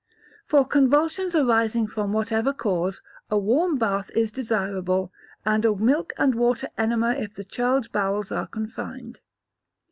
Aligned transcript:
For 0.47 0.65
convulsions 0.65 1.35
arising 1.35 1.85
from 1.85 2.11
whatever 2.11 2.53
cause, 2.53 3.03
a 3.29 3.37
warm 3.37 3.77
bath 3.77 4.09
is 4.15 4.31
desirable, 4.31 5.13
and 5.45 5.63
a 5.63 5.75
milk 5.75 6.11
and 6.17 6.33
water 6.33 6.69
enema, 6.75 7.11
if 7.11 7.35
the 7.35 7.43
child's 7.45 7.87
bowels 7.87 8.31
are 8.31 8.47
confined. 8.47 9.21